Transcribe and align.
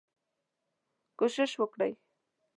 کوشش 1.19 1.51
وکړئ 1.61 1.91